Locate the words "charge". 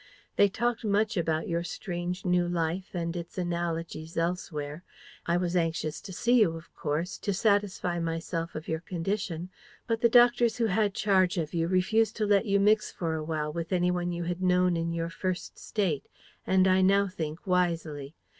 10.95-11.37